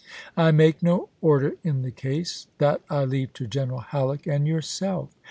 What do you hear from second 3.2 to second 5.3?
to General Halleck and yourself.